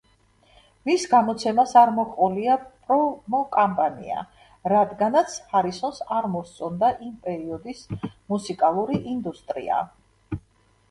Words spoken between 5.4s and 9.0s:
ჰარისონს არ მოსწონდა იმ პერიოდის მუსიკალური